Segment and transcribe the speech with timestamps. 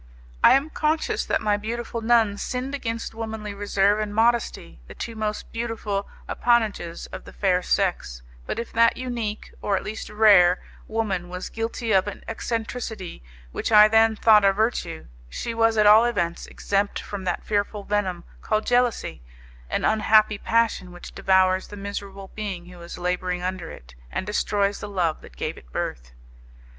[0.43, 5.15] I am conscious that my beautiful nun sinned against womanly reserve and modesty, the two
[5.15, 10.59] most beautiful appanages of the fair sex, but if that unique, or at least rare,
[10.87, 15.85] woman was guilty of an eccentricity which I then thought a virtue, she was at
[15.85, 19.21] all events exempt from that fearful venom called jealousy
[19.69, 24.79] an unhappy passion which devours the miserable being who is labouring under it, and destroys
[24.79, 26.11] the love that gave it birth.